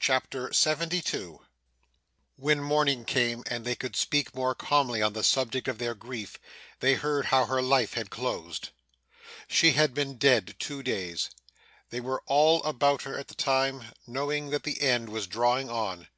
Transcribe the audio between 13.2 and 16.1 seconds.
the time, knowing that the end was drawing on.